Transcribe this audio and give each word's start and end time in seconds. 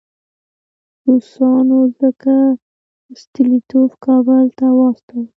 روسانو 1.07 1.79
ځکه 2.01 2.33
ستولیتوف 3.21 3.91
کابل 4.05 4.45
ته 4.59 4.65
واستاوه. 4.77 5.27